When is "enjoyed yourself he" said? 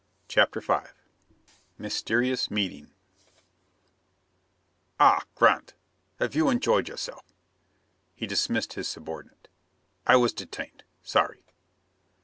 6.49-8.25